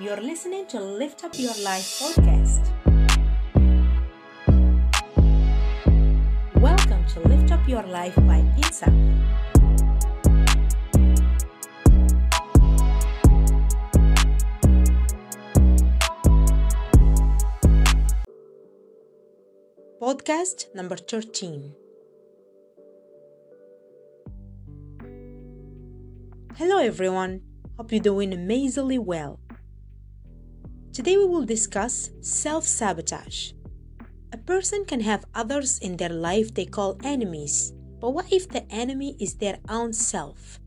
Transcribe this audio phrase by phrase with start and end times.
[0.00, 2.66] You're listening to Lift Up Your Life podcast.
[6.56, 8.90] Welcome to Lift Up Your Life by Insaf.
[20.02, 21.72] Podcast number 13.
[26.56, 27.42] Hello, everyone.
[27.76, 29.38] Hope you're doing amazingly well.
[30.94, 33.50] Today, we will discuss self sabotage.
[34.32, 38.64] A person can have others in their life they call enemies, but what if the
[38.72, 40.60] enemy is their own self?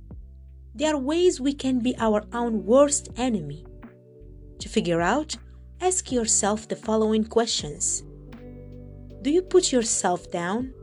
[0.76, 3.66] There are ways we can be our own worst enemy.
[4.60, 5.38] To figure out,
[5.80, 8.04] ask yourself the following questions
[9.22, 10.74] Do you put yourself down?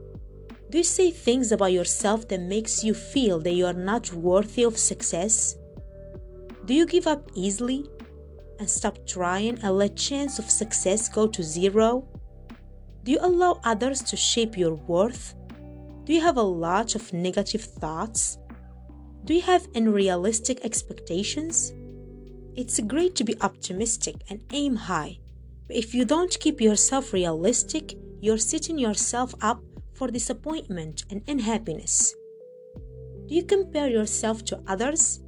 [0.70, 4.62] Do you say things about yourself that makes you feel that you are not worthy
[4.62, 5.54] of success?
[6.64, 7.90] Do you give up easily
[8.58, 12.06] and stop trying and let chance of success go to zero?
[13.02, 15.34] Do you allow others to shape your worth?
[16.04, 18.38] Do you have a lot of negative thoughts?
[19.24, 21.72] Do you have unrealistic expectations?
[22.56, 25.18] It's great to be optimistic and aim high,
[25.66, 29.62] but if you don't keep yourself realistic, you're setting yourself up
[29.94, 32.14] for disappointment and unhappiness.
[33.26, 35.24] Do you compare yourself to others?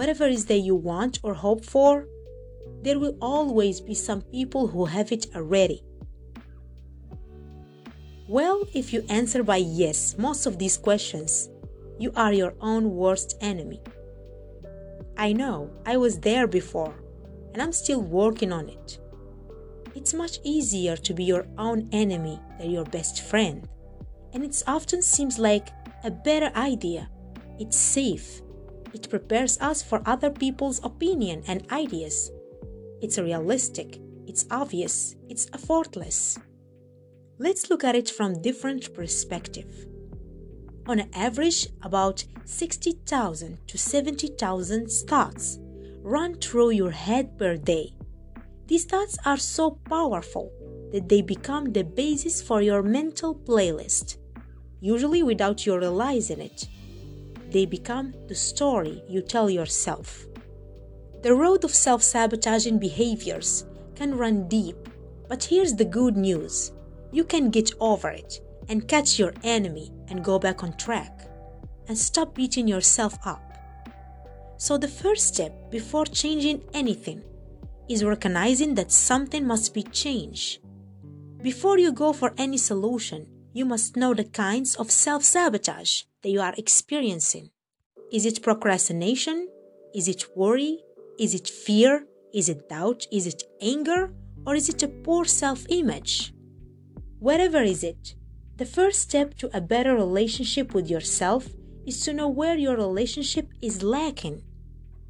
[0.00, 2.06] whatever is that you want or hope for,
[2.82, 5.82] there will always be some people who have it already.
[8.28, 11.48] Well, if you answer by yes most of these questions,
[11.98, 13.80] you are your own worst enemy.
[15.16, 16.94] I know, I was there before,
[17.52, 18.98] and I'm still working on it.
[19.94, 23.68] It's much easier to be your own enemy than your best friend,
[24.32, 25.68] and it often seems like
[26.04, 27.10] a better idea.
[27.58, 28.40] It's safe
[28.92, 32.30] it prepares us for other people's opinion and ideas.
[33.00, 36.38] It's realistic, it's obvious, it's effortless.
[37.38, 39.86] Let's look at it from different perspective.
[40.86, 45.58] On average, about 60,000 to 70,000 thoughts
[46.02, 47.92] run through your head per day.
[48.66, 50.52] These thoughts are so powerful
[50.92, 54.16] that they become the basis for your mental playlist,
[54.80, 56.66] usually without you realizing it
[57.50, 60.26] they become the story you tell yourself.
[61.22, 64.88] The road of self sabotaging behaviors can run deep,
[65.28, 66.72] but here's the good news
[67.12, 71.28] you can get over it and catch your enemy and go back on track
[71.88, 73.42] and stop beating yourself up.
[74.56, 77.22] So, the first step before changing anything
[77.88, 80.60] is recognizing that something must be changed.
[81.42, 86.30] Before you go for any solution, you must know the kinds of self sabotage that
[86.30, 87.50] you are experiencing.
[88.12, 89.48] Is it procrastination?
[89.94, 90.78] Is it worry?
[91.18, 92.06] Is it fear?
[92.32, 93.06] Is it doubt?
[93.10, 94.12] Is it anger?
[94.46, 96.32] Or is it a poor self image?
[97.18, 98.14] Whatever is it,
[98.56, 101.48] the first step to a better relationship with yourself
[101.86, 104.42] is to know where your relationship is lacking.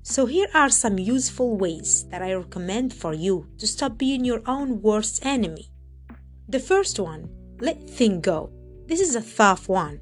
[0.03, 4.43] So, here are some useful ways that I recommend for you to stop being your
[4.47, 5.69] own worst enemy.
[6.49, 7.29] The first one,
[7.61, 8.51] let things go.
[8.87, 10.01] This is a tough one.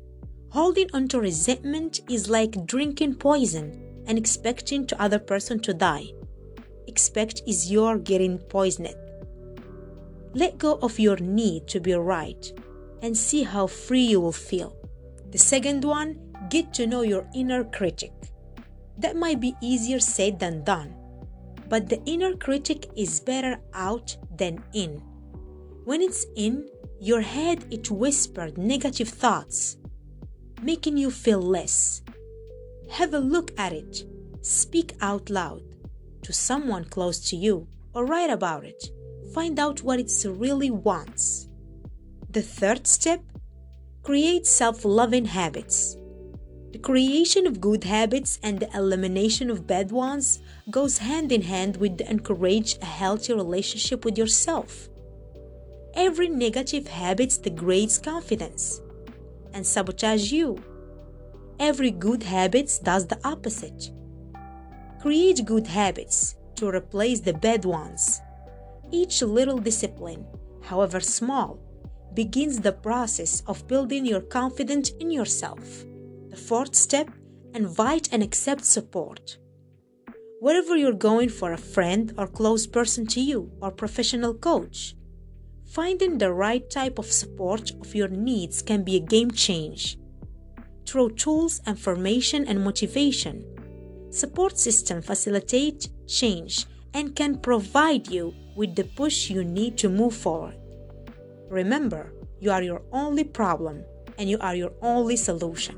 [0.50, 6.06] Holding onto resentment is like drinking poison and expecting to other person to die.
[6.88, 8.96] Expect is your getting poisoned.
[10.34, 12.52] Let go of your need to be right
[13.02, 14.74] and see how free you will feel.
[15.30, 16.18] The second one,
[16.50, 18.12] get to know your inner critic.
[18.98, 20.96] That might be easier said than done,
[21.68, 25.02] but the inner critic is better out than in.
[25.84, 26.68] When it's in,
[27.00, 29.76] your head it whispered negative thoughts
[30.62, 32.02] making you feel less.
[32.90, 34.04] Have a look at it.
[34.42, 35.62] Speak out loud
[36.22, 38.82] to someone close to you or write about it.
[39.34, 41.48] Find out what it really wants.
[42.30, 43.22] The third step
[44.02, 45.96] create self loving habits.
[46.72, 51.78] The creation of good habits and the elimination of bad ones goes hand in hand
[51.78, 54.88] with the encourage a healthy relationship with yourself.
[55.94, 58.80] Every negative habit degrades confidence
[59.52, 60.62] and sabotage you.
[61.58, 63.90] Every good habit does the opposite.
[65.00, 68.20] Create good habits to replace the bad ones.
[68.90, 70.26] Each little discipline,
[70.62, 71.58] however small,
[72.14, 75.84] begins the process of building your confidence in yourself.
[76.30, 77.10] The fourth step
[77.54, 79.38] invite and accept support.
[80.40, 84.94] Wherever you're going for a friend or close person to you or professional coach,
[85.68, 89.98] Finding the right type of support of your needs can be a game change.
[90.88, 93.44] Through tools, information, and motivation,
[94.08, 96.64] support system facilitate change
[96.94, 100.56] and can provide you with the push you need to move forward.
[101.50, 103.84] Remember, you are your only problem
[104.16, 105.76] and you are your only solution.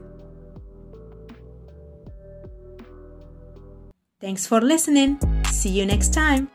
[4.21, 5.19] Thanks for listening.
[5.51, 6.49] See you next time.